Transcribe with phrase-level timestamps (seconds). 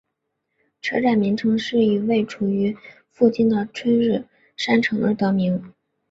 [0.81, 2.49] 车站名称是以位处
[3.11, 4.25] 附近的春日
[4.57, 5.75] 山城而得名。